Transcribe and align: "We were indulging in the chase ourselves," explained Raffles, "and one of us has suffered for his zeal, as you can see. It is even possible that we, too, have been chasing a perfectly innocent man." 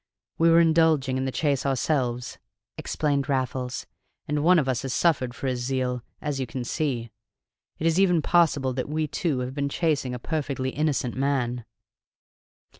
"We 0.39 0.49
were 0.49 0.59
indulging 0.59 1.17
in 1.17 1.25
the 1.25 1.31
chase 1.31 1.63
ourselves," 1.63 2.39
explained 2.75 3.29
Raffles, 3.29 3.85
"and 4.27 4.43
one 4.43 4.57
of 4.57 4.67
us 4.67 4.81
has 4.81 4.95
suffered 4.95 5.35
for 5.35 5.45
his 5.45 5.59
zeal, 5.59 6.01
as 6.23 6.39
you 6.39 6.47
can 6.47 6.63
see. 6.63 7.11
It 7.77 7.85
is 7.85 7.99
even 7.99 8.23
possible 8.23 8.73
that 8.73 8.89
we, 8.89 9.05
too, 9.05 9.41
have 9.41 9.53
been 9.53 9.69
chasing 9.69 10.15
a 10.15 10.17
perfectly 10.17 10.71
innocent 10.71 11.15
man." 11.15 11.65